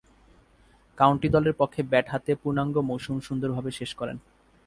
[0.97, 4.17] County দলের পক্ষে bat হাতে পূর্ণাঙ্গ মৌসুম সুন্দরভাবে শেষ করেন।